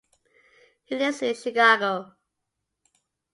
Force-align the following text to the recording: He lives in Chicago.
He 0.85 0.95
lives 0.95 1.21
in 1.21 1.35
Chicago. 1.35 2.15